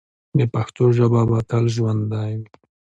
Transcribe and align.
د 0.37 0.39
پښتنو 0.53 0.85
ژبه 0.97 1.21
به 1.29 1.39
تل 1.49 1.65
ژوندی 1.75 2.25
وي. 2.39 2.47